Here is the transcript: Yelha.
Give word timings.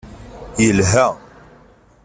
Yelha. 0.65 1.07